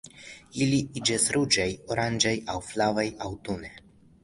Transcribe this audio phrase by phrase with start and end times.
[0.65, 3.75] Ili iĝas ruĝaj, oranĝaj aŭ flavaj aŭtune.